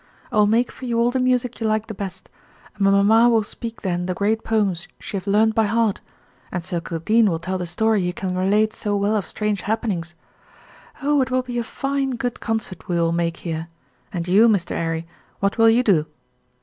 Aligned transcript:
I 0.31 0.37
will 0.37 0.47
make 0.47 0.71
for 0.71 0.85
you 0.85 0.99
all 0.99 1.11
the 1.11 1.19
music 1.19 1.59
you 1.59 1.67
like 1.67 1.85
the 1.85 1.93
best, 1.93 2.27
and 2.73 2.83
mamma 2.85 3.29
will 3.29 3.43
speak 3.43 3.83
then 3.83 4.07
the 4.07 4.15
great 4.15 4.43
poems 4.43 4.87
she 4.99 5.15
have 5.15 5.27
learned 5.27 5.53
by 5.53 5.65
head, 5.65 6.01
and 6.51 6.63
Sir 6.65 6.81
Kildene 6.81 7.29
will 7.29 7.37
tell 7.37 7.59
the 7.59 7.67
story 7.67 8.01
he 8.01 8.11
can 8.11 8.35
relate 8.35 8.73
so 8.73 8.95
well 8.95 9.15
of 9.15 9.27
strange 9.27 9.61
happenings. 9.61 10.15
Oh, 11.03 11.21
it 11.21 11.29
will 11.29 11.43
be 11.43 11.59
a 11.59 11.63
fine, 11.63 12.15
good 12.15 12.39
concert 12.39 12.87
we 12.87 12.95
will 12.95 13.11
make 13.11 13.37
here 13.45 13.67
and 14.11 14.27
you, 14.27 14.47
Mr. 14.47 14.71
'Arry, 14.71 15.05
what 15.39 15.59
will 15.59 15.69
you 15.69 15.83
do?" 15.83 16.07